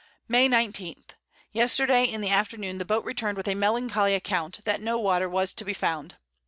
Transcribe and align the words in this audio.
May 0.27 0.47
19. 0.47 0.95
Yesterday 1.51 2.05
in 2.05 2.21
the 2.21 2.31
Afternoon 2.31 2.79
the 2.79 2.85
Boat 2.85 3.05
return'd 3.05 3.37
with 3.37 3.47
a 3.47 3.53
melancholy 3.53 4.15
Account, 4.15 4.65
that 4.65 4.81
no 4.81 4.97
Water 4.97 5.29
was 5.29 5.53
to 5.53 5.63
be 5.63 5.75
found. 5.75 6.15